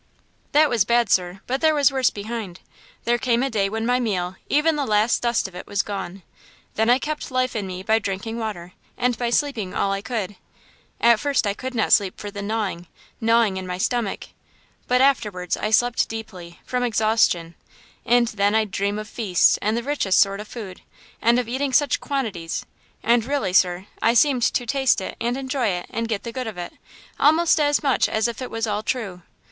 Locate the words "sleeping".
9.29-9.75